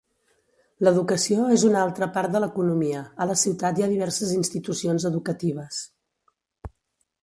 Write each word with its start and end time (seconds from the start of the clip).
L'educació 0.87 1.43
és 1.57 1.65
una 1.67 1.83
altra 1.89 2.07
part 2.17 2.33
de 2.37 2.43
l'economia, 2.45 3.05
a 3.25 3.29
la 3.35 3.37
ciutat 3.45 3.77
hi 3.83 3.87
ha 3.89 3.93
diverses 3.95 4.35
institucions 4.41 5.11
educatives. 5.15 5.89